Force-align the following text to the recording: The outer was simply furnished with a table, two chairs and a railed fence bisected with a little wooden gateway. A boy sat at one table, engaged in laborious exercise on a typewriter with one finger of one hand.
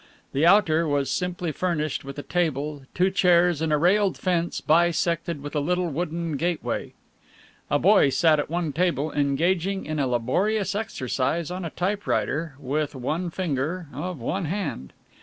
The 0.33 0.47
outer 0.47 0.87
was 0.87 1.11
simply 1.11 1.51
furnished 1.51 2.03
with 2.03 2.17
a 2.17 2.23
table, 2.23 2.81
two 2.95 3.11
chairs 3.11 3.61
and 3.61 3.71
a 3.71 3.77
railed 3.77 4.17
fence 4.17 4.59
bisected 4.59 5.43
with 5.43 5.55
a 5.55 5.59
little 5.59 5.89
wooden 5.89 6.37
gateway. 6.37 6.93
A 7.69 7.77
boy 7.77 8.09
sat 8.09 8.39
at 8.39 8.49
one 8.49 8.73
table, 8.73 9.11
engaged 9.11 9.67
in 9.67 9.97
laborious 9.97 10.73
exercise 10.73 11.51
on 11.51 11.63
a 11.63 11.69
typewriter 11.69 12.55
with 12.57 12.95
one 12.95 13.29
finger 13.29 13.89
of 13.93 14.19
one 14.19 14.45
hand. 14.45 14.91